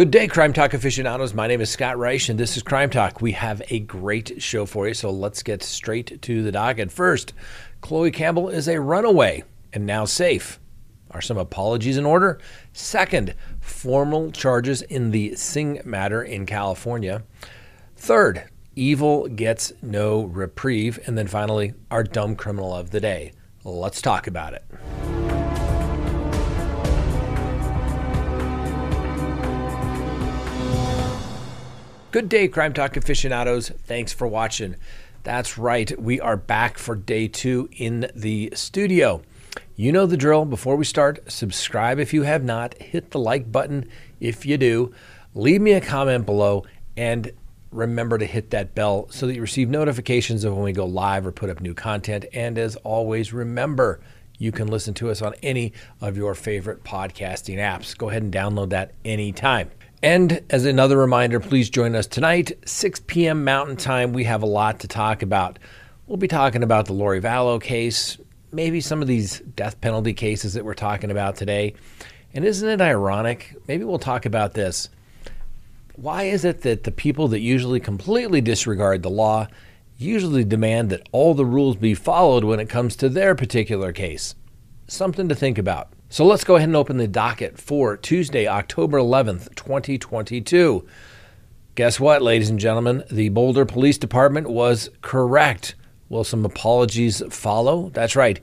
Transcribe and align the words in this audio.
Good 0.00 0.12
day, 0.12 0.28
Crime 0.28 0.54
Talk 0.54 0.72
aficionados. 0.72 1.34
My 1.34 1.46
name 1.46 1.60
is 1.60 1.68
Scott 1.68 1.98
Reisch, 1.98 2.30
and 2.30 2.40
this 2.40 2.56
is 2.56 2.62
Crime 2.62 2.88
Talk. 2.88 3.20
We 3.20 3.32
have 3.32 3.60
a 3.68 3.80
great 3.80 4.42
show 4.42 4.64
for 4.64 4.88
you, 4.88 4.94
so 4.94 5.10
let's 5.10 5.42
get 5.42 5.62
straight 5.62 6.22
to 6.22 6.42
the 6.42 6.50
docket. 6.50 6.90
First, 6.90 7.34
Chloe 7.82 8.10
Campbell 8.10 8.48
is 8.48 8.66
a 8.66 8.80
runaway 8.80 9.44
and 9.74 9.84
now 9.84 10.06
safe. 10.06 10.58
Are 11.10 11.20
some 11.20 11.36
apologies 11.36 11.98
in 11.98 12.06
order? 12.06 12.40
Second, 12.72 13.34
formal 13.60 14.32
charges 14.32 14.80
in 14.80 15.10
the 15.10 15.34
Singh 15.34 15.82
matter 15.84 16.22
in 16.22 16.46
California. 16.46 17.22
Third, 17.98 18.44
evil 18.74 19.28
gets 19.28 19.70
no 19.82 20.22
reprieve. 20.22 20.98
And 21.06 21.18
then 21.18 21.26
finally, 21.26 21.74
our 21.90 22.04
dumb 22.04 22.36
criminal 22.36 22.74
of 22.74 22.88
the 22.88 23.00
day. 23.00 23.32
Let's 23.64 24.00
talk 24.00 24.26
about 24.26 24.54
it. 24.54 24.64
Good 32.12 32.28
day, 32.28 32.48
Crime 32.48 32.72
Talk 32.72 32.96
aficionados. 32.96 33.68
Thanks 33.68 34.12
for 34.12 34.26
watching. 34.26 34.74
That's 35.22 35.56
right, 35.56 35.96
we 35.96 36.20
are 36.20 36.36
back 36.36 36.76
for 36.76 36.96
day 36.96 37.28
two 37.28 37.68
in 37.70 38.10
the 38.16 38.50
studio. 38.52 39.22
You 39.76 39.92
know 39.92 40.06
the 40.06 40.16
drill. 40.16 40.44
Before 40.44 40.74
we 40.74 40.84
start, 40.84 41.30
subscribe 41.30 42.00
if 42.00 42.12
you 42.12 42.24
have 42.24 42.42
not, 42.42 42.74
hit 42.82 43.12
the 43.12 43.20
like 43.20 43.52
button 43.52 43.88
if 44.18 44.44
you 44.44 44.58
do, 44.58 44.92
leave 45.36 45.60
me 45.60 45.70
a 45.74 45.80
comment 45.80 46.26
below, 46.26 46.64
and 46.96 47.30
remember 47.70 48.18
to 48.18 48.26
hit 48.26 48.50
that 48.50 48.74
bell 48.74 49.06
so 49.10 49.28
that 49.28 49.36
you 49.36 49.40
receive 49.40 49.70
notifications 49.70 50.42
of 50.42 50.54
when 50.54 50.64
we 50.64 50.72
go 50.72 50.86
live 50.86 51.24
or 51.24 51.30
put 51.30 51.48
up 51.48 51.60
new 51.60 51.74
content. 51.74 52.24
And 52.32 52.58
as 52.58 52.74
always, 52.74 53.32
remember, 53.32 54.00
you 54.36 54.50
can 54.50 54.66
listen 54.66 54.94
to 54.94 55.10
us 55.10 55.22
on 55.22 55.34
any 55.44 55.74
of 56.00 56.16
your 56.16 56.34
favorite 56.34 56.82
podcasting 56.82 57.58
apps. 57.58 57.96
Go 57.96 58.10
ahead 58.10 58.24
and 58.24 58.34
download 58.34 58.70
that 58.70 58.94
anytime. 59.04 59.70
And 60.02 60.40
as 60.48 60.64
another 60.64 60.96
reminder, 60.96 61.40
please 61.40 61.68
join 61.68 61.94
us 61.94 62.06
tonight, 62.06 62.52
6 62.64 63.00
p.m. 63.00 63.44
Mountain 63.44 63.76
Time. 63.76 64.14
We 64.14 64.24
have 64.24 64.42
a 64.42 64.46
lot 64.46 64.80
to 64.80 64.88
talk 64.88 65.20
about. 65.20 65.58
We'll 66.06 66.16
be 66.16 66.26
talking 66.26 66.62
about 66.62 66.86
the 66.86 66.94
Lori 66.94 67.20
Vallow 67.20 67.60
case, 67.60 68.16
maybe 68.50 68.80
some 68.80 69.02
of 69.02 69.08
these 69.08 69.40
death 69.40 69.78
penalty 69.82 70.14
cases 70.14 70.54
that 70.54 70.64
we're 70.64 70.72
talking 70.72 71.10
about 71.10 71.36
today. 71.36 71.74
And 72.32 72.46
isn't 72.46 72.66
it 72.66 72.80
ironic? 72.80 73.54
Maybe 73.68 73.84
we'll 73.84 73.98
talk 73.98 74.24
about 74.24 74.54
this. 74.54 74.88
Why 75.96 76.22
is 76.22 76.46
it 76.46 76.62
that 76.62 76.84
the 76.84 76.90
people 76.90 77.28
that 77.28 77.40
usually 77.40 77.78
completely 77.78 78.40
disregard 78.40 79.02
the 79.02 79.10
law 79.10 79.48
usually 79.98 80.44
demand 80.44 80.88
that 80.88 81.06
all 81.12 81.34
the 81.34 81.44
rules 81.44 81.76
be 81.76 81.92
followed 81.92 82.44
when 82.44 82.58
it 82.58 82.70
comes 82.70 82.96
to 82.96 83.10
their 83.10 83.34
particular 83.34 83.92
case? 83.92 84.34
Something 84.86 85.28
to 85.28 85.34
think 85.34 85.58
about. 85.58 85.92
So 86.12 86.26
let's 86.26 86.42
go 86.42 86.56
ahead 86.56 86.68
and 86.68 86.74
open 86.74 86.96
the 86.96 87.06
docket 87.06 87.56
for 87.56 87.96
Tuesday, 87.96 88.48
October 88.48 88.98
11th, 88.98 89.54
2022. 89.54 90.84
Guess 91.76 92.00
what, 92.00 92.20
ladies 92.20 92.50
and 92.50 92.58
gentlemen? 92.58 93.04
The 93.12 93.28
Boulder 93.28 93.64
Police 93.64 93.96
Department 93.96 94.50
was 94.50 94.90
correct. 95.02 95.76
Will 96.08 96.24
some 96.24 96.44
apologies 96.44 97.22
follow? 97.30 97.90
That's 97.90 98.16
right. 98.16 98.40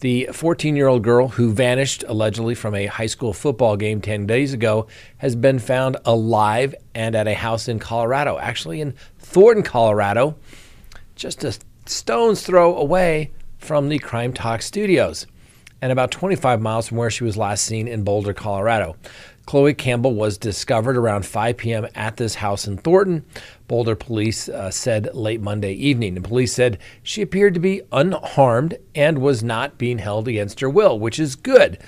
The 0.00 0.30
14 0.32 0.74
year 0.74 0.88
old 0.88 1.04
girl 1.04 1.28
who 1.28 1.52
vanished 1.52 2.02
allegedly 2.08 2.54
from 2.54 2.74
a 2.74 2.86
high 2.86 3.04
school 3.04 3.34
football 3.34 3.76
game 3.76 4.00
10 4.00 4.26
days 4.26 4.54
ago 4.54 4.86
has 5.18 5.36
been 5.36 5.58
found 5.58 5.98
alive 6.06 6.74
and 6.94 7.14
at 7.14 7.28
a 7.28 7.34
house 7.34 7.68
in 7.68 7.78
Colorado, 7.78 8.38
actually 8.38 8.80
in 8.80 8.94
Thornton, 9.18 9.62
Colorado, 9.62 10.36
just 11.14 11.44
a 11.44 11.54
stone's 11.84 12.40
throw 12.42 12.74
away 12.74 13.32
from 13.58 13.90
the 13.90 13.98
Crime 13.98 14.32
Talk 14.32 14.62
studios 14.62 15.26
and 15.82 15.90
about 15.90 16.12
25 16.12 16.62
miles 16.62 16.88
from 16.88 16.96
where 16.96 17.10
she 17.10 17.24
was 17.24 17.36
last 17.36 17.64
seen 17.64 17.88
in 17.88 18.04
Boulder, 18.04 18.32
Colorado. 18.32 18.96
Chloe 19.44 19.74
Campbell 19.74 20.14
was 20.14 20.38
discovered 20.38 20.96
around 20.96 21.26
5 21.26 21.56
p.m. 21.56 21.88
at 21.96 22.16
this 22.16 22.36
house 22.36 22.68
in 22.68 22.78
Thornton. 22.78 23.24
Boulder 23.66 23.96
police 23.96 24.48
uh, 24.48 24.70
said 24.70 25.12
late 25.14 25.40
Monday 25.40 25.72
evening. 25.72 26.16
And 26.16 26.24
police 26.24 26.54
said 26.54 26.78
she 27.02 27.20
appeared 27.20 27.54
to 27.54 27.60
be 27.60 27.82
unharmed 27.90 28.78
and 28.94 29.18
was 29.18 29.42
not 29.42 29.78
being 29.78 29.98
held 29.98 30.28
against 30.28 30.60
her 30.60 30.70
will, 30.70 30.98
which 30.98 31.18
is 31.18 31.34
good 31.34 31.78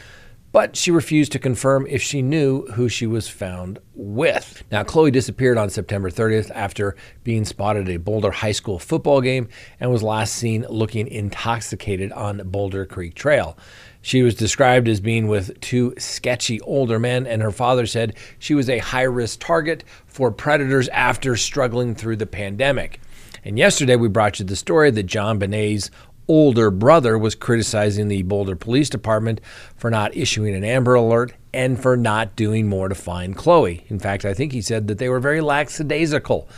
but 0.55 0.77
she 0.77 0.93
refused 0.93 1.33
to 1.33 1.39
confirm 1.41 1.85
if 1.89 2.01
she 2.01 2.23
knew 2.23 2.65
who 2.75 2.89
she 2.89 3.09
was 3.09 3.29
found 3.29 3.81
with. 3.93 4.63
Now, 4.71 4.85
Chloe 4.85 5.11
disappeared 5.11 5.59
on 5.59 5.69
September 5.69 6.11
30th 6.11 6.49
after 6.55 6.95
being 7.25 7.45
spotted 7.45 7.89
at 7.89 7.97
a 7.97 7.99
Boulder 7.99 8.31
High 8.31 8.53
School 8.53 8.79
football 8.79 9.21
game 9.21 9.49
and 9.81 9.91
was 9.91 10.05
last 10.05 10.37
seen 10.37 10.65
looking 10.71 11.09
intoxicated 11.09 12.13
on 12.13 12.41
Boulder 12.45 12.87
Creek 12.87 13.17
Trail. 13.17 13.59
She 14.01 14.23
was 14.23 14.37
described 14.37 14.87
as 14.87 15.01
being 15.01 15.27
with 15.27 15.61
two 15.61 15.93
sketchy 15.99 16.61
older 16.61 17.01
men, 17.01 17.27
and 17.27 17.43
her 17.43 17.51
father 17.51 17.85
said 17.85 18.15
she 18.39 18.55
was 18.55 18.71
a 18.71 18.79
high 18.79 19.03
risk 19.03 19.41
target 19.41 19.83
for 20.07 20.31
predators 20.31 20.87
after 20.91 21.35
struggling 21.35 21.97
through 21.97 22.17
the 22.17 22.27
pandemic. 22.27 23.01
And 23.45 23.59
yesterday 23.59 23.97
we 23.97 24.09
brought 24.09 24.39
you 24.39 24.45
the 24.47 24.55
story 24.55 24.93
that 24.93 25.07
JonBenét's 25.07 25.91
older 26.29 26.71
brother 26.71 27.19
was 27.19 27.35
criticizing 27.35 28.09
the 28.09 28.23
Boulder 28.23 28.57
Police 28.57 28.89
Department 28.89 29.41
for 29.77 29.91
not 29.91 30.17
issuing 30.17 30.55
an 30.55 30.65
Amber 30.65 30.95
Alert 30.95 31.35
and 31.53 31.81
for 31.81 31.97
not 31.97 32.37
doing 32.37 32.69
more 32.69 32.89
to 32.89 32.95
find 32.95 33.37
Chloe. 33.37 33.85
In 33.89 33.99
fact, 33.99 34.25
I 34.25 34.35
think 34.35 34.53
he 34.53 34.63
said 34.63 34.89
that 34.89 34.99
they 34.99 35.09
were 35.09 35.21
very 35.21 35.41
lackadaisical 35.41 36.49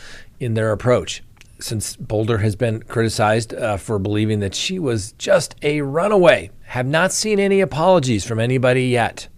in 0.40 0.54
their 0.54 0.72
approach. 0.72 1.22
Since 1.58 1.96
Boulder 1.96 2.38
has 2.38 2.54
been 2.54 2.82
criticized 2.82 3.54
uh, 3.54 3.78
for 3.78 3.98
believing 3.98 4.40
that 4.40 4.54
she 4.54 4.78
was 4.78 5.12
just 5.12 5.54
a 5.62 5.80
runaway, 5.80 6.50
have 6.64 6.86
not 6.86 7.12
seen 7.12 7.38
any 7.40 7.60
apologies 7.60 8.24
from 8.24 8.38
anybody 8.38 8.88
yet. 8.88 9.28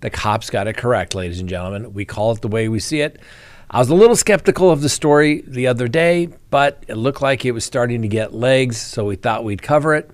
The 0.00 0.10
cops 0.10 0.48
got 0.48 0.68
it 0.68 0.76
correct, 0.76 1.14
ladies 1.14 1.40
and 1.40 1.48
gentlemen. 1.48 1.92
We 1.92 2.04
call 2.04 2.32
it 2.32 2.40
the 2.40 2.48
way 2.48 2.68
we 2.68 2.80
see 2.80 3.00
it. 3.00 3.20
I 3.70 3.80
was 3.80 3.90
a 3.90 3.94
little 3.94 4.16
skeptical 4.16 4.70
of 4.70 4.80
the 4.80 4.88
story 4.88 5.42
the 5.46 5.66
other 5.66 5.88
day, 5.88 6.30
but 6.48 6.82
it 6.88 6.94
looked 6.94 7.20
like 7.20 7.44
it 7.44 7.52
was 7.52 7.66
starting 7.66 8.00
to 8.00 8.08
get 8.08 8.32
legs, 8.32 8.78
so 8.78 9.04
we 9.04 9.16
thought 9.16 9.44
we'd 9.44 9.60
cover 9.60 9.94
it. 9.94 10.10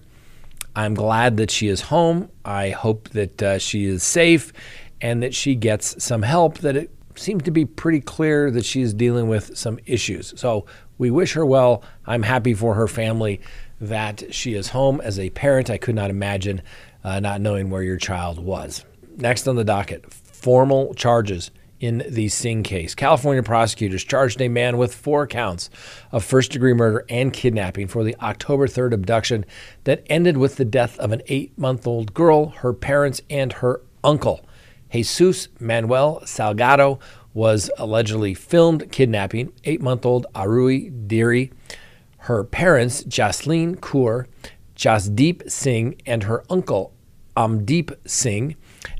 I'm 0.75 0.95
glad 0.95 1.37
that 1.37 1.53
she 1.53 1.69
is 1.69 1.81
home. 1.81 2.31
I 2.45 2.71
hope 2.71 3.11
that 3.11 3.41
uh, 3.41 3.59
she 3.61 3.85
is 3.85 4.03
safe 4.03 4.53
and 5.01 5.23
that 5.23 5.37
she 5.37 5.55
gets 5.55 6.03
some 6.03 6.23
help. 6.23 6.59
That 6.59 6.77
it 6.77 6.91
seems 7.15 7.45
to 7.45 7.53
be 7.53 7.65
pretty 7.65 8.01
clear 8.01 8.51
that 8.51 8.65
she 8.65 8.83
is 8.83 8.93
dealing 8.93 9.29
with 9.29 9.57
some 9.57 9.79
issues. 9.87 10.35
So 10.37 10.67
we 10.99 11.13
wish 11.13 11.35
her 11.35 11.47
well. 11.47 11.85
I'm 12.07 12.25
happy 12.25 12.55
for 12.55 12.75
her 12.75 12.89
family 12.89 13.41
that 13.81 14.35
she 14.35 14.55
is 14.55 14.71
home. 14.71 15.01
As 15.01 15.17
a 15.17 15.31
parent, 15.31 15.71
I 15.71 15.79
could 15.79 15.95
not 15.95 16.11
imagine 16.11 16.61
uh, 17.05 17.21
not 17.21 17.41
knowing 17.41 17.71
where 17.71 17.85
your 17.85 17.99
child 17.99 18.41
was. 18.41 18.85
Next 19.17 19.47
on 19.47 19.55
the 19.55 19.63
docket 19.63 20.13
formal 20.13 20.93
charges 20.95 21.53
in 21.81 22.05
the 22.09 22.29
Singh 22.29 22.63
case. 22.63 22.95
California 22.95 23.43
prosecutors 23.43 24.05
charged 24.05 24.41
a 24.41 24.49
man 24.49 24.77
with 24.77 24.95
four 24.95 25.27
counts 25.27 25.71
of 26.13 26.25
first 26.25 26.53
degree 26.53 26.73
murder 26.73 27.05
and 27.09 27.33
kidnapping 27.33 27.89
for 27.89 28.05
the 28.05 28.17
October 28.21 28.67
3rd 28.67 28.93
abduction 28.93 29.45
that 29.85 30.05
ended 30.09 30.37
with 30.37 30.57
the 30.57 30.65
death 30.65 30.99
of 30.99 31.13
an 31.13 31.23
eight 31.27 31.57
month 31.59 31.87
old 31.87 32.15
girl, 32.15 32.49
her 32.49 32.73
parents, 32.73 33.21
and 33.29 33.55
her 33.55 33.81
uncle. 34.03 34.45
Jesus 34.93 35.49
Manuel 35.59 36.21
Salgado 36.25 37.01
was 37.33 37.69
allegedly 37.79 38.33
filmed 38.33 38.91
kidnapping 38.93 39.53
eight 39.65 39.81
month 39.81 40.07
old 40.07 40.27
Aroohi 40.35 41.09
Dheri, 41.09 41.53
her 42.19 42.45
parents, 42.45 43.03
Jasleen 43.05 43.77
Kaur, 43.77 44.27
Jasdeep 44.77 45.51
Singh, 45.51 46.01
and 46.07 46.23
her 46.23 46.45
uncle, 46.49 46.95
Amdeep 47.37 47.97
Singh 48.07 48.55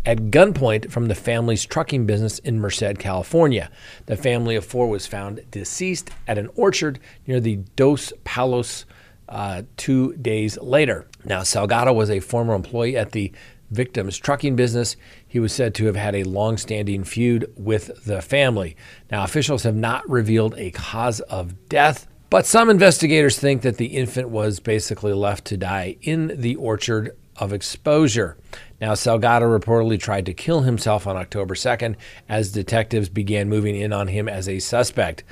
at 0.07 0.31
gunpoint 0.31 0.91
from 0.91 1.07
the 1.07 1.15
family's 1.15 1.65
trucking 1.65 2.07
business 2.07 2.39
in 2.41 2.61
Merced, 2.61 2.99
California. 2.99 3.71
The 4.07 4.17
family 4.17 4.57
of 4.57 4.65
four 4.65 4.89
was 4.89 5.07
found 5.07 5.41
deceased 5.51 6.11
at 6.27 6.39
an 6.39 6.51
orchard 6.55 6.99
near 7.27 7.41
the 7.41 7.57
Dos 7.77 8.13
Palos 8.25 8.85
uh, 9.29 9.63
two 9.77 10.15
days 10.17 10.59
later. 10.59 11.07
Now, 11.25 11.41
Salgado 11.41 11.95
was 11.95 12.11
a 12.11 12.21
former 12.21 12.55
employee 12.55 12.97
at 12.97 13.13
the 13.13 13.33
victim's 13.71 14.19
trucking 14.19 14.57
business. 14.57 14.97
He 15.27 15.41
was 15.41 15.53
said 15.53 15.75
to 15.77 15.87
have 15.87 15.97
had 15.97 16.15
a 16.15 16.25
long 16.25 16.57
standing 16.57 17.05
feud 17.05 17.53
with 17.57 18.05
the 18.05 18.23
family. 18.23 18.77
Now, 19.11 19.25
officials 19.25 19.63
have 19.65 19.75
not 19.75 20.09
revealed 20.09 20.55
a 20.57 20.71
cause 20.71 21.21
of 21.21 21.69
death. 21.69 22.07
But 22.31 22.47
some 22.47 22.71
investigators 22.71 23.39
think 23.39 23.63
that 23.63 23.77
the 23.77 23.87
infant 23.87 24.29
was 24.29 24.61
basically 24.61 25.13
left 25.13 25.45
to 25.47 25.57
die 25.57 25.97
in 26.03 26.33
the 26.41 26.57
orchard 26.57 27.17
of 27.37 27.53
exposure. 27.53 28.37
Now, 28.81 28.93
Salgado 28.93 29.59
reportedly 29.59 29.99
tried 30.01 30.27
to 30.27 30.35
kill 30.35 30.63
himself 30.63 31.07
on 31.07 31.17
October 31.17 31.55
2nd 31.55 31.97
as 32.29 32.53
detectives 32.53 33.09
began 33.09 33.49
moving 33.49 33.77
in 33.77 33.93
on 33.93 34.09
him 34.09 34.29
as 34.29 34.49
a 34.49 34.59
suspect. 34.59 35.23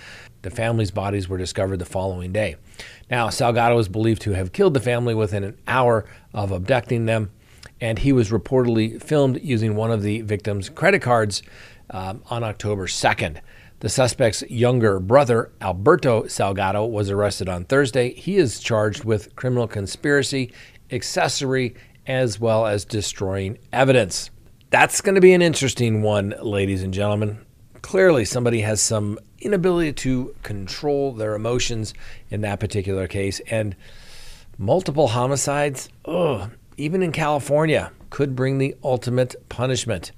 The 0.43 0.51
family's 0.51 0.91
bodies 0.91 1.29
were 1.29 1.39
discovered 1.39 1.79
the 1.79 1.85
following 1.85 2.33
day. 2.33 2.57
Now, 3.11 3.29
Salgado 3.29 3.79
is 3.79 3.89
believed 3.89 4.23
to 4.23 4.33
have 4.33 4.53
killed 4.53 4.75
the 4.75 4.81
family 4.81 5.15
within 5.15 5.45
an 5.45 5.59
hour 5.67 6.05
of 6.33 6.51
abducting 6.53 7.07
them, 7.07 7.31
and 7.81 7.99
he 7.99 8.13
was 8.13 8.31
reportedly 8.31 9.03
filmed 9.03 9.41
using 9.43 9.75
one 9.77 9.91
of 9.91 10.03
the 10.03 10.23
victim's 10.23 10.69
credit 10.69 11.03
cards 11.03 11.43
um, 11.91 12.23
on 12.31 12.43
October 12.43 12.87
2nd. 12.87 13.41
The 13.81 13.89
suspect's 13.89 14.43
younger 14.43 15.01
brother, 15.01 15.51
Alberto 15.61 16.23
Salgado, 16.25 16.89
was 16.89 17.11
arrested 17.11 17.49
on 17.49 17.65
Thursday. 17.65 18.15
He 18.15 18.37
is 18.37 18.61
charged 18.61 19.03
with 19.03 19.35
criminal 19.35 19.67
conspiracy, 19.67 20.53
accessory, 20.93 21.75
as 22.07 22.41
well 22.41 22.67
as 22.67 22.85
destroying 22.85 23.59
evidence. 23.73 24.31
That's 24.71 25.01
going 25.01 25.15
to 25.17 25.21
be 25.21 25.33
an 25.35 25.43
interesting 25.43 26.03
one, 26.03 26.35
ladies 26.41 26.83
and 26.83 26.95
gentlemen. 26.95 27.39
clearly 27.83 28.25
somebody 28.25 28.61
has 28.61 28.81
some 28.81 29.19
inability 29.41 29.93
to 29.93 30.35
control 30.43 31.13
their 31.13 31.35
emotions 31.35 31.93
in 32.31 32.41
that 32.43 32.61
particular 32.61 33.07
case. 33.09 33.41
And 33.51 33.77
multiple 34.57 35.09
homicides, 35.09 35.89
ugh, 36.05 36.51
even 36.77 37.03
in 37.03 37.13
California, 37.13 37.93
could 38.11 38.35
bring 38.35 38.59
the 38.59 38.75
ultimate 38.83 39.35
punishment. 39.49 40.13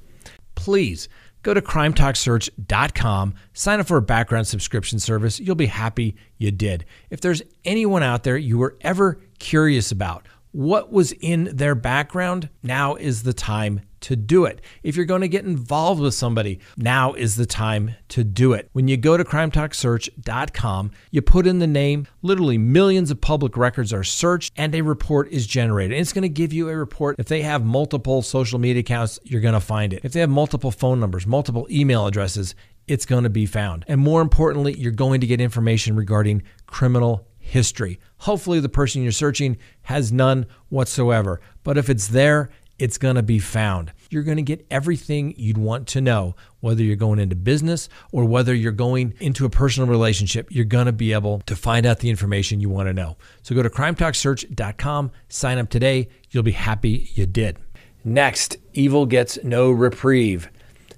Please 0.54 1.08
go 1.42 1.52
to 1.54 1.60
crimetalksearch.com, 1.60 3.34
sign 3.52 3.81
up 3.81 3.86
for 3.86 3.96
a 3.96 4.02
background 4.02 4.46
subscription 4.46 4.98
service. 4.98 5.40
You'll 5.40 5.54
be 5.54 5.66
happy 5.66 6.16
you 6.38 6.50
did. 6.50 6.84
If 7.10 7.20
there's 7.20 7.42
anyone 7.64 8.02
out 8.02 8.22
there 8.22 8.36
you 8.36 8.58
were 8.58 8.76
ever 8.82 9.20
curious 9.38 9.90
about, 9.90 10.26
what 10.55 10.93
was 10.93 11.11
in 11.11 11.51
their 11.53 11.75
background, 11.75 12.49
now 12.62 12.95
is 12.95 13.25
the 13.25 13.33
time 13.33 13.81
to 13.99 14.15
do 14.15 14.45
it. 14.45 14.61
If 14.85 14.95
you're 14.95 15.05
going 15.05 15.23
to 15.23 15.29
get 15.29 15.45
involved 15.45 16.01
with 16.01 16.15
somebody, 16.15 16.61
now 16.77 17.15
is 17.15 17.35
the 17.35 17.45
time 17.45 17.97
to 18.11 18.23
do 18.23 18.53
it. 18.53 18.69
When 18.73 18.87
you 18.87 18.97
go 18.97 19.17
to 19.17 19.25
crimetalksearch.com, 19.25 20.93
you 21.11 21.23
put 21.23 21.49
in 21.49 21.59
the 21.59 21.67
name, 21.67 22.06
literally 22.23 22.56
millions 22.56 23.11
of 23.11 23.21
public 23.21 23.56
records 23.56 23.93
are 23.93 24.05
searched 24.05 24.53
and 24.56 24.73
a 24.77 24.83
report 24.83 25.29
is 25.33 25.45
generated. 25.45 25.93
And 25.93 26.01
it's 26.01 26.12
going 26.12 26.23
to 26.23 26.29
give 26.29 26.53
you 26.53 26.69
a 26.69 26.77
report. 26.77 27.17
If 27.19 27.27
they 27.27 27.43
have 27.43 27.65
multiple 27.65 28.23
social 28.23 28.61
media 28.61 28.81
accounts, 28.81 29.19
you're 29.25 29.41
going 29.41 29.55
to 29.55 29.61
find 29.61 29.93
it. 29.93 30.05
If 30.05 30.12
they 30.12 30.21
have 30.21 30.31
multiple 30.31 30.71
phone 30.71 31.01
numbers, 31.01 31.27
multiple 31.27 31.67
email 31.69 32.06
addresses, 32.06 32.55
it's 32.87 33.06
going 33.06 33.25
to 33.25 33.31
be 33.31 33.47
found. 33.47 33.85
And 33.89 34.01
more 34.01 34.21
importantly, 34.21 34.75
you're 34.79 34.93
going 34.93 35.21
to 35.23 35.27
get 35.27 35.41
information 35.41 35.97
regarding 35.97 36.43
criminal 36.67 37.27
history. 37.44 38.00
Hopefully, 38.19 38.58
the 38.61 38.69
person 38.69 39.02
you're 39.02 39.12
searching 39.12 39.58
has 39.82 40.11
none 40.11 40.46
whatsoever. 40.70 41.41
But 41.62 41.79
if 41.79 41.91
it's 41.91 42.08
there, 42.08 42.50
it's 42.79 42.99
going 42.99 43.14
to 43.17 43.23
be 43.23 43.38
found. 43.38 43.93
You're 44.11 44.23
going 44.23 44.37
to 44.37 44.43
get 44.43 44.67
everything 44.70 45.35
you'd 45.37 45.58
want 45.58 45.87
to 45.88 46.00
know, 46.00 46.35
whether 46.61 46.82
you're 46.82 46.96
going 46.96 47.19
into 47.19 47.37
business 47.37 47.88
or 48.11 48.25
whether 48.25 48.55
you're 48.55 48.73
going 48.73 49.14
into 49.20 49.44
a 49.44 49.50
personal 49.50 49.88
relationship. 49.88 50.49
You're 50.50 50.64
going 50.64 50.87
to 50.87 50.93
be 50.93 51.12
able 51.12 51.41
to 51.41 51.55
find 51.55 51.87
out 51.87 52.00
the 52.00 52.11
information 52.11 52.61
you 52.61 52.69
want 52.69 52.88
to 52.88 52.93
know. 52.93 53.17
So 53.43 53.55
go 53.55 53.62
to 53.62 53.70
crimetalksearch.com, 53.70 55.12
sign 55.29 55.58
up 55.58 55.70
today. 55.70 56.08
You'll 56.31 56.43
be 56.43 56.52
happy 56.52 57.11
you 57.14 57.26
did. 57.26 57.58
Next, 58.05 58.56
evil 58.73 59.06
gets 59.06 59.38
no 59.44 59.70
reprieve. 59.70 60.50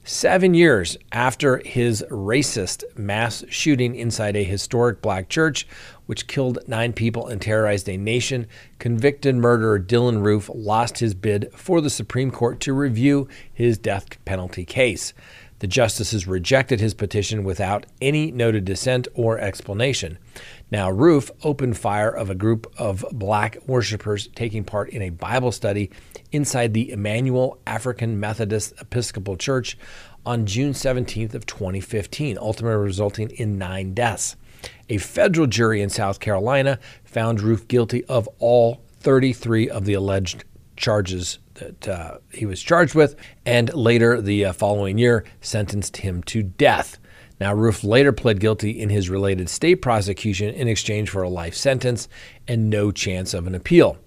Seven 0.08 0.54
years 0.54 0.96
after 1.10 1.58
his 1.58 2.04
racist 2.10 2.84
mass 2.96 3.44
shooting 3.48 3.96
inside 3.96 4.36
a 4.36 4.44
historic 4.44 5.02
black 5.02 5.28
church, 5.28 5.66
which 6.06 6.26
killed 6.26 6.58
nine 6.66 6.92
people 6.92 7.26
and 7.28 7.40
terrorized 7.40 7.88
a 7.88 7.96
nation, 7.96 8.46
convicted 8.78 9.34
murderer 9.34 9.78
Dylann 9.78 10.24
Roof 10.24 10.50
lost 10.54 10.98
his 10.98 11.14
bid 11.14 11.50
for 11.54 11.80
the 11.80 11.90
Supreme 11.90 12.30
Court 12.30 12.60
to 12.60 12.72
review 12.72 13.28
his 13.52 13.76
death 13.76 14.06
penalty 14.24 14.64
case. 14.64 15.12
The 15.58 15.66
justices 15.66 16.26
rejected 16.26 16.80
his 16.80 16.92
petition 16.92 17.42
without 17.42 17.86
any 18.00 18.30
noted 18.30 18.66
dissent 18.66 19.08
or 19.14 19.38
explanation. 19.38 20.18
Now, 20.70 20.90
Roof 20.90 21.30
opened 21.42 21.78
fire 21.78 22.10
of 22.10 22.28
a 22.28 22.34
group 22.34 22.70
of 22.76 23.04
black 23.12 23.56
worshippers 23.66 24.28
taking 24.28 24.64
part 24.64 24.90
in 24.90 25.00
a 25.00 25.10
Bible 25.10 25.52
study 25.52 25.90
inside 26.30 26.74
the 26.74 26.90
Emanuel 26.90 27.58
African 27.66 28.20
Methodist 28.20 28.74
Episcopal 28.80 29.36
Church 29.36 29.78
on 30.26 30.44
June 30.44 30.72
17th 30.72 31.34
of 31.34 31.46
2015, 31.46 32.36
ultimately 32.36 32.76
resulting 32.76 33.30
in 33.30 33.56
nine 33.56 33.94
deaths. 33.94 34.36
A 34.88 34.98
federal 34.98 35.46
jury 35.46 35.82
in 35.82 35.90
South 35.90 36.20
Carolina 36.20 36.78
found 37.04 37.40
Roof 37.40 37.66
guilty 37.68 38.04
of 38.04 38.28
all 38.38 38.82
33 39.00 39.68
of 39.68 39.84
the 39.84 39.94
alleged 39.94 40.44
charges 40.76 41.38
that 41.54 41.88
uh, 41.88 42.18
he 42.32 42.46
was 42.46 42.62
charged 42.62 42.94
with, 42.94 43.16
and 43.44 43.72
later 43.74 44.20
the 44.20 44.46
uh, 44.46 44.52
following 44.52 44.98
year 44.98 45.24
sentenced 45.40 45.98
him 45.98 46.22
to 46.24 46.42
death. 46.42 46.98
Now, 47.40 47.52
Roof 47.52 47.84
later 47.84 48.12
pled 48.12 48.40
guilty 48.40 48.70
in 48.70 48.88
his 48.88 49.10
related 49.10 49.48
state 49.48 49.76
prosecution 49.76 50.54
in 50.54 50.68
exchange 50.68 51.10
for 51.10 51.22
a 51.22 51.28
life 51.28 51.54
sentence 51.54 52.08
and 52.48 52.70
no 52.70 52.90
chance 52.90 53.34
of 53.34 53.46
an 53.46 53.54
appeal. 53.54 53.98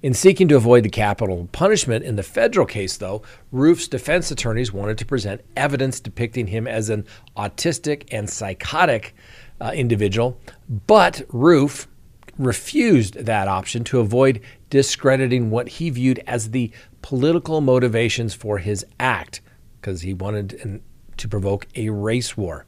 In 0.00 0.14
seeking 0.14 0.46
to 0.46 0.56
avoid 0.56 0.84
the 0.84 0.90
capital 0.90 1.48
punishment 1.50 2.04
in 2.04 2.14
the 2.14 2.22
federal 2.22 2.66
case, 2.66 2.96
though, 2.96 3.22
Roof's 3.50 3.88
defense 3.88 4.30
attorneys 4.30 4.72
wanted 4.72 4.96
to 4.98 5.06
present 5.06 5.40
evidence 5.56 5.98
depicting 5.98 6.46
him 6.46 6.68
as 6.68 6.88
an 6.88 7.04
autistic 7.36 8.06
and 8.12 8.30
psychotic 8.30 9.16
uh, 9.60 9.72
individual, 9.74 10.40
but 10.86 11.22
Roof 11.28 11.88
refused 12.36 13.14
that 13.14 13.48
option 13.48 13.84
to 13.84 14.00
avoid 14.00 14.40
discrediting 14.70 15.50
what 15.50 15.68
he 15.68 15.90
viewed 15.90 16.22
as 16.26 16.50
the 16.50 16.70
political 17.02 17.60
motivations 17.60 18.34
for 18.34 18.58
his 18.58 18.86
act, 19.00 19.40
because 19.80 20.02
he 20.02 20.14
wanted 20.14 20.80
to 21.16 21.28
provoke 21.28 21.66
a 21.74 21.88
race 21.88 22.36
war. 22.36 22.64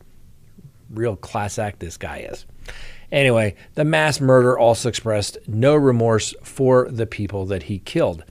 Real 0.90 1.16
class 1.16 1.58
act, 1.58 1.78
this 1.78 1.96
guy 1.96 2.18
is. 2.18 2.46
Anyway, 3.12 3.56
the 3.74 3.84
mass 3.84 4.20
murder 4.20 4.58
also 4.58 4.88
expressed 4.88 5.38
no 5.46 5.74
remorse 5.74 6.34
for 6.42 6.88
the 6.90 7.06
people 7.06 7.46
that 7.46 7.64
he 7.64 7.78
killed. 7.78 8.24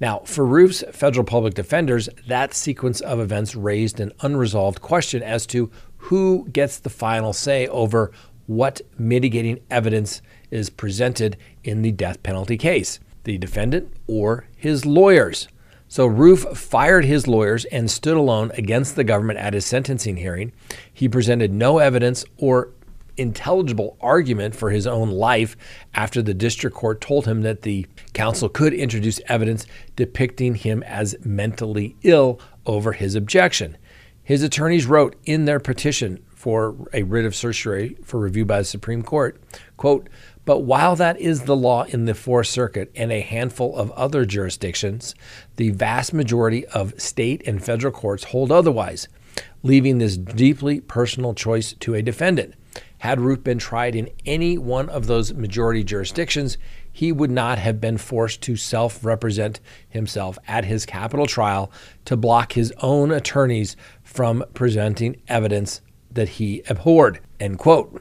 Now, 0.00 0.20
for 0.20 0.44
Roof's 0.44 0.82
federal 0.92 1.24
public 1.24 1.54
defenders, 1.54 2.08
that 2.26 2.52
sequence 2.52 3.00
of 3.00 3.20
events 3.20 3.54
raised 3.54 4.00
an 4.00 4.12
unresolved 4.20 4.80
question 4.80 5.22
as 5.22 5.46
to 5.46 5.70
who 6.04 6.46
gets 6.52 6.78
the 6.78 6.90
final 6.90 7.32
say 7.32 7.66
over 7.68 8.10
what 8.46 8.82
mitigating 8.98 9.58
evidence 9.70 10.20
is 10.50 10.68
presented 10.68 11.36
in 11.62 11.80
the 11.80 11.92
death 11.92 12.22
penalty 12.22 12.58
case 12.58 13.00
the 13.24 13.38
defendant 13.38 13.90
or 14.06 14.46
his 14.54 14.84
lawyers. 14.84 15.48
So 15.88 16.06
Roof 16.06 16.40
fired 16.58 17.06
his 17.06 17.26
lawyers 17.26 17.64
and 17.66 17.90
stood 17.90 18.18
alone 18.18 18.50
against 18.54 18.96
the 18.96 19.04
government 19.04 19.38
at 19.38 19.54
his 19.54 19.64
sentencing 19.64 20.18
hearing. 20.18 20.52
He 20.92 21.08
presented 21.08 21.50
no 21.50 21.78
evidence 21.78 22.24
or 22.36 22.70
intelligible 23.16 23.96
argument 24.00 24.54
for 24.54 24.70
his 24.70 24.86
own 24.86 25.10
life 25.10 25.56
after 25.94 26.20
the 26.20 26.34
district 26.34 26.76
court 26.76 27.00
told 27.00 27.26
him 27.26 27.42
that 27.42 27.62
the 27.62 27.86
counsel 28.12 28.50
could 28.50 28.74
introduce 28.74 29.20
evidence 29.26 29.64
depicting 29.96 30.54
him 30.54 30.82
as 30.82 31.14
mentally 31.24 31.96
ill 32.02 32.40
over 32.66 32.92
his 32.92 33.14
objection. 33.14 33.78
His 34.24 34.42
attorneys 34.42 34.86
wrote 34.86 35.16
in 35.24 35.44
their 35.44 35.60
petition 35.60 36.24
for 36.34 36.74
a 36.94 37.02
writ 37.02 37.26
of 37.26 37.34
certiorari 37.34 37.96
for 38.02 38.18
review 38.18 38.46
by 38.46 38.58
the 38.58 38.64
Supreme 38.64 39.02
Court, 39.02 39.38
quote, 39.76 40.08
but 40.46 40.60
while 40.60 40.96
that 40.96 41.20
is 41.20 41.42
the 41.42 41.56
law 41.56 41.84
in 41.84 42.06
the 42.06 42.14
Fourth 42.14 42.46
Circuit 42.46 42.90
and 42.96 43.12
a 43.12 43.20
handful 43.20 43.76
of 43.76 43.90
other 43.92 44.24
jurisdictions, 44.24 45.14
the 45.56 45.70
vast 45.70 46.12
majority 46.12 46.66
of 46.66 46.98
state 47.00 47.42
and 47.46 47.64
federal 47.64 47.92
courts 47.92 48.24
hold 48.24 48.50
otherwise, 48.50 49.08
leaving 49.62 49.98
this 49.98 50.16
deeply 50.16 50.80
personal 50.80 51.34
choice 51.34 51.74
to 51.80 51.94
a 51.94 52.02
defendant. 52.02 52.54
Had 52.98 53.20
Roof 53.20 53.44
been 53.44 53.58
tried 53.58 53.94
in 53.94 54.08
any 54.24 54.56
one 54.56 54.88
of 54.88 55.06
those 55.06 55.34
majority 55.34 55.84
jurisdictions, 55.84 56.56
he 56.94 57.10
would 57.10 57.30
not 57.30 57.58
have 57.58 57.80
been 57.80 57.98
forced 57.98 58.40
to 58.40 58.54
self 58.54 59.04
represent 59.04 59.60
himself 59.88 60.38
at 60.46 60.64
his 60.64 60.86
capital 60.86 61.26
trial 61.26 61.70
to 62.04 62.16
block 62.16 62.52
his 62.52 62.72
own 62.78 63.10
attorneys 63.10 63.76
from 64.04 64.44
presenting 64.54 65.20
evidence 65.26 65.80
that 66.12 66.28
he 66.28 66.62
abhorred. 66.70 67.18
End 67.40 67.58
quote. 67.58 68.00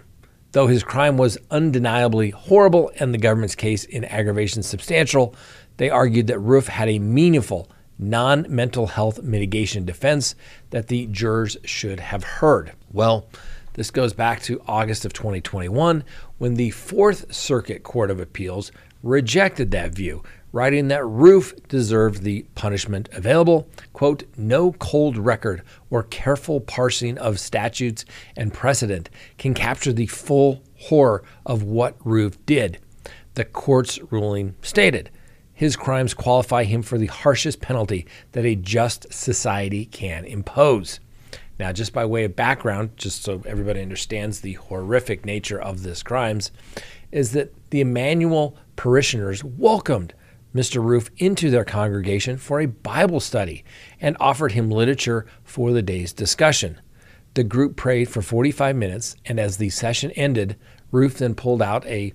Though 0.52 0.68
his 0.68 0.84
crime 0.84 1.18
was 1.18 1.40
undeniably 1.50 2.30
horrible 2.30 2.92
and 3.00 3.12
the 3.12 3.18
government's 3.18 3.56
case 3.56 3.84
in 3.84 4.06
aggravation 4.06 4.62
substantial, 4.62 5.36
they 5.78 5.90
argued 5.90 6.28
that 6.28 6.38
Roof 6.38 6.68
had 6.68 6.88
a 6.88 7.00
meaningful 7.00 7.72
non 7.98 8.46
mental 8.48 8.86
health 8.86 9.24
mitigation 9.24 9.86
defense 9.86 10.36
that 10.70 10.88
the 10.88 11.08
jurors 11.08 11.58
should 11.66 12.00
have 12.00 12.24
heard. 12.24 12.74
Well, 12.92 13.28
this 13.74 13.92
goes 13.92 14.14
back 14.14 14.42
to 14.44 14.62
August 14.68 15.06
of 15.06 15.14
2021 15.14 16.04
when 16.38 16.56
the 16.56 16.72
Fourth 16.72 17.34
Circuit 17.34 17.84
Court 17.84 18.12
of 18.12 18.20
Appeals 18.20 18.72
rejected 19.02 19.72
that 19.72 19.94
view, 19.94 20.24
writing 20.52 20.88
that 20.88 21.06
Roof 21.06 21.54
deserved 21.68 22.24
the 22.24 22.46
punishment 22.56 23.10
available. 23.12 23.68
Quote, 23.92 24.24
no 24.38 24.74
cold 24.74 25.18
record 25.18 25.64
or 25.90 26.04
careful 26.04 26.62
parsing 26.62 27.18
of 27.18 27.40
statutes 27.40 28.06
and 28.38 28.54
precedent 28.54 29.10
can 29.38 29.54
capture 29.54 29.92
the 29.92 30.08
full 30.08 30.64
horror 30.78 31.24
of 31.46 31.64
what 31.64 31.96
Roof 32.06 32.38
did. 32.46 32.80
The 33.34 33.46
court's 33.46 34.00
ruling 34.12 34.56
stated 34.62 35.10
his 35.54 35.76
crimes 35.76 36.14
qualify 36.14 36.64
him 36.64 36.82
for 36.82 36.98
the 36.98 37.08
harshest 37.08 37.62
penalty 37.62 38.08
that 38.32 38.46
a 38.46 38.56
just 38.56 39.14
society 39.14 39.86
can 39.86 40.26
impose. 40.26 41.00
Now, 41.60 41.72
just 41.72 41.94
by 41.94 42.06
way 42.06 42.24
of 42.24 42.36
background, 42.36 42.92
just 42.98 43.24
so 43.24 43.44
everybody 43.46 43.82
understands 43.82 44.42
the 44.42 44.54
horrific 44.54 45.26
nature 45.26 45.62
of 45.62 45.84
this 45.84 46.02
crimes, 46.02 46.52
is 47.12 47.32
that 47.34 47.54
the 47.70 47.82
Emanuel 47.82 48.58
parishioners 48.76 49.44
welcomed 49.44 50.14
Mr. 50.54 50.84
Roof 50.84 51.10
into 51.18 51.50
their 51.50 51.66
congregation 51.66 52.38
for 52.38 52.60
a 52.60 52.68
Bible 52.68 53.20
study 53.20 53.64
and 54.00 54.18
offered 54.20 54.52
him 54.52 54.70
literature 54.70 55.26
for 55.44 55.72
the 55.72 55.82
day's 55.82 56.14
discussion. 56.14 56.80
The 57.34 57.44
group 57.44 57.76
prayed 57.76 58.10
for 58.10 58.22
45 58.22 58.76
minutes, 58.76 59.16
and 59.26 59.40
as 59.40 59.58
the 59.58 59.70
session 59.70 60.12
ended, 60.12 60.56
Roof 60.92 61.18
then 61.18 61.34
pulled 61.34 61.62
out 61.62 61.86
a 61.88 62.14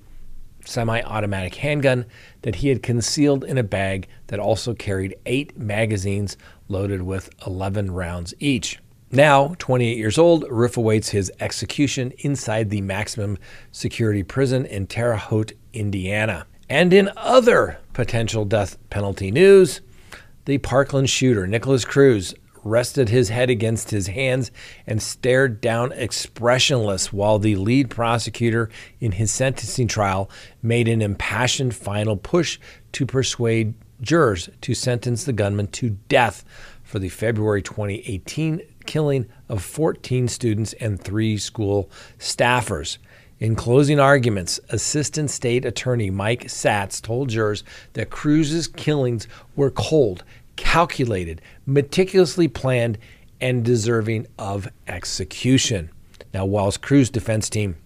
semi 0.64 1.00
automatic 1.02 1.56
handgun 1.56 2.04
that 2.42 2.56
he 2.56 2.68
had 2.68 2.82
concealed 2.82 3.42
in 3.42 3.58
a 3.58 3.62
bag 3.62 4.06
that 4.28 4.38
also 4.38 4.74
carried 4.74 5.16
eight 5.26 5.56
magazines 5.58 6.36
loaded 6.68 7.02
with 7.02 7.30
11 7.46 7.90
rounds 7.90 8.34
each. 8.38 8.78
Now, 9.10 9.54
28 9.58 9.96
years 9.96 10.18
old, 10.18 10.44
Roof 10.50 10.76
awaits 10.76 11.08
his 11.10 11.32
execution 11.40 12.12
inside 12.18 12.68
the 12.68 12.82
maximum 12.82 13.38
security 13.72 14.22
prison 14.22 14.66
in 14.66 14.86
Terre 14.86 15.16
Haute, 15.16 15.52
Indiana. 15.72 16.46
And 16.68 16.92
in 16.92 17.10
other 17.16 17.78
potential 17.94 18.44
death 18.44 18.76
penalty 18.90 19.30
news, 19.30 19.80
the 20.44 20.58
Parkland 20.58 21.08
shooter, 21.08 21.46
Nikolas 21.46 21.86
Cruz, 21.86 22.34
rested 22.64 23.08
his 23.08 23.30
head 23.30 23.48
against 23.48 23.90
his 23.90 24.08
hands 24.08 24.50
and 24.86 25.02
stared 25.02 25.60
down 25.62 25.92
expressionless 25.92 27.10
while 27.10 27.38
the 27.38 27.56
lead 27.56 27.88
prosecutor 27.88 28.68
in 29.00 29.12
his 29.12 29.30
sentencing 29.30 29.88
trial 29.88 30.28
made 30.62 30.86
an 30.86 31.00
impassioned 31.00 31.74
final 31.74 32.16
push 32.16 32.58
to 32.92 33.06
persuade 33.06 33.72
jurors 34.02 34.50
to 34.60 34.74
sentence 34.74 35.24
the 35.24 35.32
gunman 35.32 35.66
to 35.68 35.90
death 36.08 36.44
for 36.82 36.98
the 36.98 37.08
February 37.08 37.62
2018 37.62 38.60
killing 38.88 39.26
of 39.50 39.62
14 39.62 40.28
students 40.28 40.72
and 40.80 40.98
three 40.98 41.36
school 41.36 41.90
staffers. 42.18 42.96
In 43.38 43.54
closing 43.54 44.00
arguments, 44.00 44.58
Assistant 44.70 45.30
State 45.30 45.66
Attorney 45.66 46.08
Mike 46.08 46.44
Satz 46.46 47.00
told 47.00 47.28
jurors 47.28 47.62
that 47.92 48.08
Cruz's 48.08 48.66
killings 48.66 49.28
were 49.54 49.70
cold, 49.70 50.24
calculated, 50.56 51.42
meticulously 51.66 52.48
planned, 52.48 52.96
and 53.42 53.62
deserving 53.62 54.26
of 54.38 54.68
execution. 54.88 55.90
Now, 56.32 56.46
whilst 56.46 56.80
Cruz's 56.80 57.10
defense 57.10 57.50
team 57.50 57.76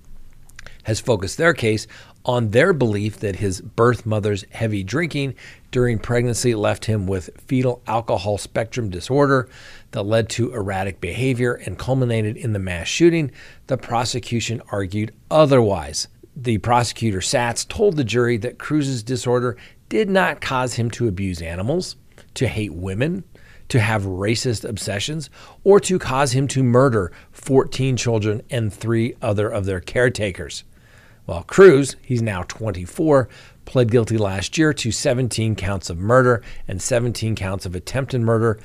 has 0.84 1.00
focused 1.00 1.36
their 1.36 1.52
case 1.52 1.88
on 2.24 2.50
their 2.50 2.72
belief 2.72 3.18
that 3.18 3.36
his 3.36 3.60
birth 3.60 4.06
mother's 4.06 4.44
heavy 4.50 4.84
drinking 4.84 5.34
during 5.72 5.98
pregnancy 5.98 6.54
left 6.54 6.84
him 6.84 7.06
with 7.06 7.30
fetal 7.36 7.82
alcohol 7.88 8.38
spectrum 8.38 8.90
disorder 8.90 9.48
that 9.90 10.04
led 10.04 10.28
to 10.28 10.52
erratic 10.52 11.00
behavior 11.00 11.54
and 11.54 11.78
culminated 11.78 12.36
in 12.36 12.52
the 12.52 12.58
mass 12.58 12.86
shooting, 12.86 13.32
the 13.66 13.76
prosecution 13.76 14.62
argued 14.70 15.12
otherwise. 15.30 16.06
The 16.36 16.58
prosecutor 16.58 17.18
Satz 17.18 17.66
told 17.66 17.96
the 17.96 18.04
jury 18.04 18.36
that 18.38 18.58
Cruz's 18.58 19.02
disorder 19.02 19.56
did 19.88 20.08
not 20.08 20.40
cause 20.40 20.74
him 20.74 20.90
to 20.92 21.08
abuse 21.08 21.42
animals, 21.42 21.96
to 22.34 22.46
hate 22.46 22.72
women, 22.72 23.24
to 23.68 23.80
have 23.80 24.02
racist 24.02 24.68
obsessions, 24.68 25.30
or 25.64 25.80
to 25.80 25.98
cause 25.98 26.32
him 26.32 26.46
to 26.48 26.62
murder 26.62 27.10
14 27.32 27.96
children 27.96 28.42
and 28.50 28.72
three 28.72 29.14
other 29.22 29.48
of 29.48 29.64
their 29.64 29.80
caretakers. 29.80 30.64
Well, 31.26 31.44
Cruz, 31.44 31.96
he's 32.02 32.20
now 32.20 32.42
24, 32.42 33.28
pled 33.72 33.90
guilty 33.90 34.18
last 34.18 34.58
year 34.58 34.74
to 34.74 34.92
17 34.92 35.56
counts 35.56 35.88
of 35.88 35.96
murder 35.96 36.42
and 36.68 36.82
17 36.82 37.34
counts 37.34 37.64
of 37.64 37.74
attempted 37.74 38.20
murder. 38.20 38.60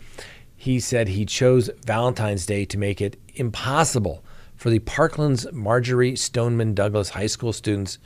He 0.53 0.81
said 0.81 1.07
he 1.07 1.25
chose 1.25 1.69
Valentine's 1.85 2.45
Day 2.45 2.65
to 2.65 2.77
make 2.77 2.99
it 2.99 3.17
impossible 3.33 4.21
for 4.57 4.69
the 4.69 4.79
Parkland's 4.79 5.49
Marjory 5.53 6.17
Stoneman 6.17 6.73
Douglas 6.73 7.11
High 7.11 7.27
School 7.27 7.53
students 7.53 7.99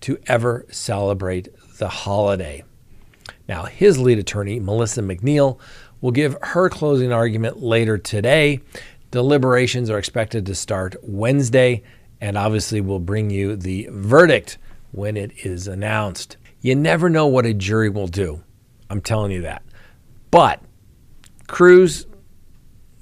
to 0.00 0.16
ever 0.28 0.64
celebrate 0.70 1.50
the 1.76 1.88
holiday. 1.88 2.64
Now, 3.46 3.64
his 3.64 3.98
lead 3.98 4.18
attorney, 4.18 4.58
Melissa 4.58 5.02
McNeill, 5.02 5.58
will 6.00 6.10
give 6.10 6.38
her 6.40 6.70
closing 6.70 7.12
argument 7.12 7.62
later 7.62 7.98
today. 7.98 8.60
Deliberations 9.10 9.90
are 9.90 9.98
expected 9.98 10.46
to 10.46 10.54
start 10.54 10.96
Wednesday 11.02 11.82
and 12.18 12.38
obviously 12.38 12.80
we'll 12.80 12.98
bring 12.98 13.28
you 13.28 13.56
the 13.56 13.88
verdict 13.90 14.56
when 14.92 15.18
it 15.18 15.32
is 15.44 15.68
announced. 15.68 16.38
You 16.60 16.74
never 16.74 17.08
know 17.08 17.26
what 17.26 17.46
a 17.46 17.54
jury 17.54 17.88
will 17.88 18.08
do. 18.08 18.42
I'm 18.90 19.00
telling 19.00 19.32
you 19.32 19.42
that. 19.42 19.62
But 20.30 20.60
Cruz, 21.46 22.06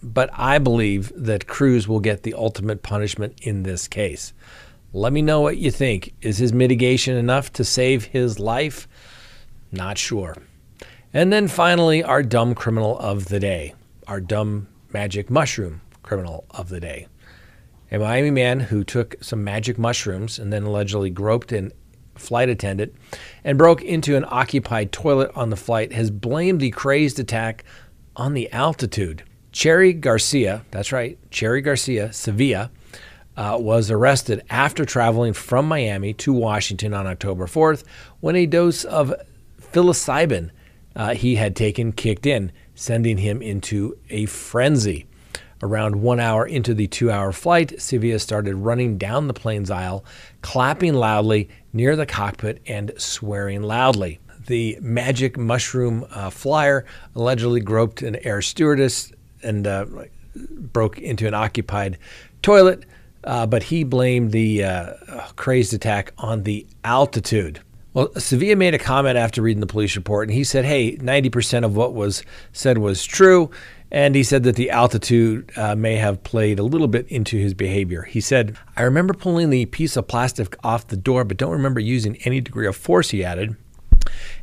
but 0.02 0.30
I 0.32 0.58
believe 0.58 1.12
that 1.16 1.46
Cruz 1.46 1.88
will 1.88 2.00
get 2.00 2.22
the 2.22 2.34
ultimate 2.34 2.82
punishment 2.82 3.38
in 3.42 3.62
this 3.62 3.88
case. 3.88 4.32
Let 4.92 5.12
me 5.12 5.22
know 5.22 5.40
what 5.40 5.56
you 5.56 5.70
think. 5.70 6.14
Is 6.20 6.38
his 6.38 6.52
mitigation 6.52 7.16
enough 7.16 7.52
to 7.54 7.64
save 7.64 8.04
his 8.04 8.38
life? 8.38 8.86
Not 9.72 9.98
sure. 9.98 10.36
And 11.12 11.32
then 11.32 11.48
finally, 11.48 12.02
our 12.02 12.22
dumb 12.22 12.54
criminal 12.54 12.98
of 12.98 13.26
the 13.26 13.40
day, 13.40 13.74
our 14.06 14.20
dumb 14.20 14.68
magic 14.92 15.30
mushroom 15.30 15.80
criminal 16.02 16.44
of 16.50 16.68
the 16.68 16.80
day. 16.80 17.08
A 17.90 17.98
Miami 17.98 18.30
man 18.30 18.60
who 18.60 18.84
took 18.84 19.16
some 19.20 19.42
magic 19.42 19.78
mushrooms 19.78 20.38
and 20.38 20.52
then 20.52 20.64
allegedly 20.64 21.10
groped 21.10 21.52
an 21.52 21.72
flight 22.14 22.48
attendant 22.48 22.94
and 23.44 23.58
broke 23.58 23.82
into 23.82 24.16
an 24.16 24.24
occupied 24.28 24.90
toilet 24.90 25.30
on 25.34 25.50
the 25.50 25.56
flight 25.56 25.92
has 25.92 26.10
blamed 26.10 26.60
the 26.60 26.70
crazed 26.70 27.20
attack 27.20 27.64
on 28.16 28.34
the 28.34 28.50
altitude. 28.50 29.22
Cherry 29.52 29.92
Garcia, 29.92 30.64
that's 30.70 30.90
right, 30.90 31.18
Cherry 31.30 31.60
Garcia, 31.60 32.12
Sevilla, 32.12 32.70
uh, 33.36 33.56
was 33.60 33.90
arrested 33.90 34.42
after 34.48 34.84
traveling 34.84 35.32
from 35.32 35.68
Miami 35.68 36.12
to 36.14 36.32
Washington 36.32 36.94
on 36.94 37.06
October 37.06 37.46
4th 37.46 37.84
when 38.20 38.36
a 38.36 38.46
dose 38.46 38.84
of 38.84 39.12
psilocybin 39.60 40.50
uh, 40.96 41.14
he 41.14 41.34
had 41.34 41.56
taken 41.56 41.92
kicked 41.92 42.26
in, 42.26 42.52
sending 42.74 43.18
him 43.18 43.42
into 43.42 43.98
a 44.10 44.26
frenzy. 44.26 45.06
Around 45.62 45.96
one 45.96 46.20
hour 46.20 46.46
into 46.46 46.74
the 46.74 46.86
two 46.86 47.10
hour 47.10 47.32
flight, 47.32 47.80
Sevilla 47.80 48.18
started 48.18 48.56
running 48.56 48.98
down 48.98 49.28
the 49.28 49.34
plane's 49.34 49.70
aisle, 49.70 50.04
clapping 50.42 50.94
loudly 50.94 51.48
near 51.72 51.96
the 51.96 52.06
cockpit 52.06 52.60
and 52.66 52.92
swearing 52.98 53.62
loudly. 53.62 54.18
The 54.46 54.76
magic 54.80 55.38
mushroom 55.38 56.06
uh, 56.10 56.30
flyer 56.30 56.84
allegedly 57.14 57.60
groped 57.60 58.02
an 58.02 58.16
air 58.16 58.42
stewardess 58.42 59.12
and 59.42 59.66
uh, 59.66 59.86
broke 60.34 60.98
into 60.98 61.26
an 61.26 61.34
occupied 61.34 61.98
toilet, 62.42 62.84
uh, 63.24 63.46
but 63.46 63.62
he 63.64 63.84
blamed 63.84 64.32
the 64.32 64.64
uh, 64.64 64.92
crazed 65.36 65.72
attack 65.72 66.12
on 66.18 66.42
the 66.42 66.66
altitude. 66.84 67.60
Well, 67.94 68.12
Sevilla 68.16 68.56
made 68.56 68.74
a 68.74 68.78
comment 68.78 69.16
after 69.16 69.40
reading 69.40 69.60
the 69.60 69.68
police 69.68 69.94
report, 69.94 70.28
and 70.28 70.36
he 70.36 70.42
said, 70.42 70.64
"Hey, 70.64 70.96
90% 70.96 71.64
of 71.64 71.76
what 71.76 71.94
was 71.94 72.24
said 72.52 72.78
was 72.78 73.04
true." 73.04 73.50
And 73.94 74.16
he 74.16 74.24
said 74.24 74.42
that 74.42 74.56
the 74.56 74.70
altitude 74.70 75.52
uh, 75.56 75.76
may 75.76 75.94
have 75.94 76.24
played 76.24 76.58
a 76.58 76.64
little 76.64 76.88
bit 76.88 77.06
into 77.06 77.36
his 77.36 77.54
behavior. 77.54 78.02
He 78.02 78.20
said, 78.20 78.58
I 78.74 78.82
remember 78.82 79.14
pulling 79.14 79.50
the 79.50 79.66
piece 79.66 79.96
of 79.96 80.08
plastic 80.08 80.56
off 80.64 80.88
the 80.88 80.96
door, 80.96 81.22
but 81.22 81.36
don't 81.36 81.52
remember 81.52 81.78
using 81.78 82.16
any 82.24 82.40
degree 82.40 82.66
of 82.66 82.74
force, 82.74 83.10
he 83.10 83.24
added. 83.24 83.54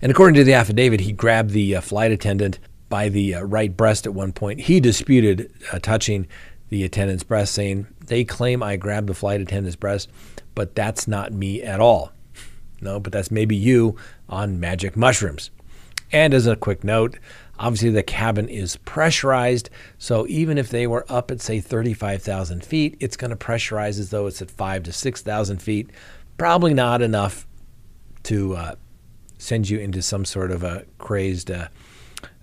And 0.02 0.10
according 0.10 0.36
to 0.36 0.46
the 0.46 0.54
affidavit, 0.54 1.02
he 1.02 1.12
grabbed 1.12 1.50
the 1.50 1.76
uh, 1.76 1.82
flight 1.82 2.14
attendant 2.14 2.60
by 2.88 3.10
the 3.10 3.36
uh, 3.36 3.42
right 3.42 3.76
breast 3.76 4.06
at 4.06 4.14
one 4.14 4.32
point. 4.32 4.62
He 4.62 4.80
disputed 4.80 5.52
uh, 5.74 5.80
touching 5.80 6.28
the 6.70 6.86
attendant's 6.86 7.24
breast, 7.24 7.54
saying, 7.54 7.88
They 8.06 8.24
claim 8.24 8.64
I 8.64 8.78
grabbed 8.78 9.08
the 9.08 9.14
flight 9.14 9.42
attendant's 9.42 9.76
breast, 9.76 10.10
but 10.56 10.76
that's 10.76 11.10
not 11.10 11.34
me 11.34 11.62
at 11.62 11.82
all. 11.82 12.14
No, 12.80 13.02
but 13.02 13.12
that's 13.12 13.32
maybe 13.32 13.58
you 13.58 13.98
on 14.30 14.62
magic 14.62 14.96
mushrooms. 14.96 15.52
And 16.14 16.34
as 16.34 16.48
a 16.48 16.56
quick 16.56 16.86
note, 16.86 17.18
Obviously, 17.62 17.92
the 17.92 18.02
cabin 18.02 18.50
is 18.50 18.78
pressurized. 18.78 19.70
So 20.00 20.26
even 20.28 20.58
if 20.58 20.70
they 20.70 20.88
were 20.88 21.06
up 21.08 21.30
at, 21.30 21.42
say, 21.42 21.60
35,000 21.60 22.66
feet, 22.66 22.98
it's 23.00 23.16
going 23.16 23.30
to 23.30 23.36
pressurize 23.36 24.00
as 24.00 24.10
though 24.10 24.26
it's 24.26 24.42
at 24.42 24.50
five 24.50 24.82
to 24.84 24.92
6,000 24.92 25.62
feet. 25.62 25.92
Probably 26.40 26.74
not 26.74 27.04
enough 27.04 27.46
to 28.24 28.56
uh, 28.56 28.76
send 29.38 29.70
you 29.70 29.78
into 29.78 30.02
some 30.02 30.26
sort 30.26 30.50
of 30.50 30.64
a 30.64 30.86
crazed 30.98 31.52
uh, 31.52 31.68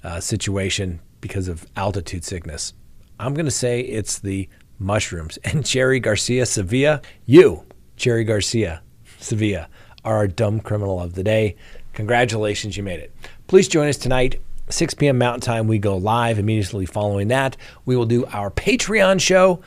uh, 0.04 0.20
situation 0.20 1.00
because 1.20 1.48
of 1.48 1.66
altitude 1.74 2.22
sickness. 2.22 2.72
I'm 3.18 3.34
going 3.34 3.44
to 3.44 3.50
say 3.50 3.80
it's 3.80 4.20
the 4.20 4.48
mushrooms. 4.78 5.36
And 5.44 5.66
Cherry 5.66 5.98
Garcia 5.98 6.46
Sevilla, 6.46 7.02
you, 7.26 7.64
Cherry 7.96 8.22
Garcia 8.22 8.82
Sevilla, 9.18 9.68
are 10.04 10.18
our 10.18 10.28
dumb 10.28 10.60
criminal 10.60 11.00
of 11.00 11.14
the 11.14 11.24
day. 11.24 11.56
Congratulations, 11.94 12.76
you 12.76 12.84
made 12.84 13.00
it. 13.00 13.12
Please 13.48 13.66
join 13.66 13.88
us 13.88 13.96
tonight 13.96 14.40
6 14.70 14.94
p.m. 14.94 15.18
Mountain 15.18 15.40
Time, 15.40 15.66
we 15.66 15.78
go 15.78 15.96
live. 15.96 16.38
Immediately 16.38 16.86
following 16.86 17.28
that, 17.28 17.56
we 17.84 17.96
will 17.96 18.06
do 18.06 18.26
our 18.26 18.50
Patreon 18.50 19.20
show. 19.20 19.60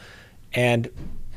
And 0.53 0.89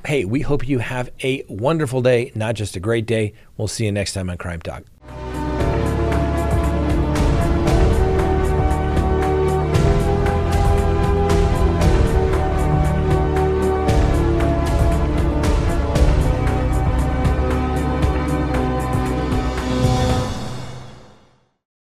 hey, 0.07 0.25
we 0.25 0.41
hope 0.41 0.69
you 0.69 0.81
have 0.81 1.11
a 1.23 1.45
wonderful 1.49 2.03
day, 2.03 2.33
not 2.35 2.55
just 2.55 2.77
a 2.77 2.81
great 2.81 3.07
day. 3.07 3.33
We'll 3.57 3.69
see 3.69 3.85
you 3.87 3.93
next 3.93 4.13
time 4.13 4.29
on 4.29 4.37
Crime 4.37 4.61
Talk. 4.61 4.85